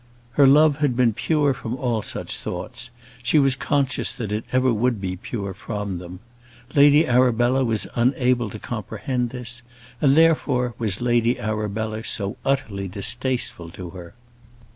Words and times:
Her 0.31 0.47
love 0.47 0.77
had 0.77 0.95
been 0.97 1.13
pure 1.13 1.53
from 1.53 1.75
all 1.75 2.01
such 2.01 2.35
thoughts; 2.37 2.89
she 3.21 3.37
was 3.37 3.55
conscious 3.55 4.11
that 4.13 4.31
it 4.31 4.45
ever 4.51 4.73
would 4.73 4.99
be 4.99 5.15
pure 5.15 5.53
from 5.53 5.99
them. 5.99 6.21
Lady 6.73 7.05
Arabella 7.05 7.63
was 7.63 7.85
unable 7.93 8.49
to 8.49 8.57
comprehend 8.57 9.29
this, 9.29 9.61
and, 10.01 10.15
therefore, 10.15 10.73
was 10.79 11.01
Lady 11.03 11.39
Arabella 11.39 12.03
so 12.03 12.35
utterly 12.43 12.87
distasteful 12.87 13.69
to 13.73 13.91
her. 13.91 14.15